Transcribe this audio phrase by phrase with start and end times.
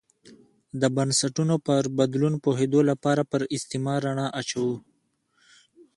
[0.81, 4.75] د بنسټونو پر بدلون پوهېدو لپاره پر استعمار رڼا اچوو.